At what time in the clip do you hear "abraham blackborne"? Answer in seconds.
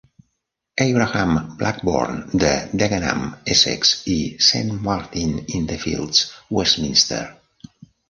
0.85-2.23